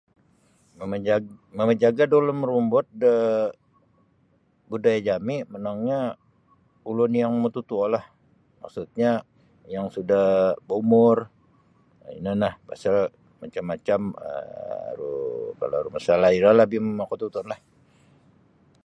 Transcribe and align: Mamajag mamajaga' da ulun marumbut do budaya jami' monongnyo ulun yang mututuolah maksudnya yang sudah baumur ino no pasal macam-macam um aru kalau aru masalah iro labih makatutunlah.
Mamajag 0.79 1.23
mamajaga' 1.57 2.09
da 2.09 2.15
ulun 2.21 2.37
marumbut 2.41 2.87
do 3.01 3.11
budaya 4.69 4.99
jami' 5.07 5.47
monongnyo 5.51 5.99
ulun 6.89 7.13
yang 7.21 7.33
mututuolah 7.43 8.05
maksudnya 8.61 9.11
yang 9.73 9.85
sudah 9.95 10.25
baumur 10.67 11.17
ino 12.17 12.31
no 12.41 12.49
pasal 12.67 12.95
macam-macam 13.41 14.01
um 14.27 14.47
aru 14.91 15.13
kalau 15.59 15.77
aru 15.77 15.89
masalah 15.97 16.29
iro 16.37 16.49
labih 16.59 16.81
makatutunlah. 16.99 17.59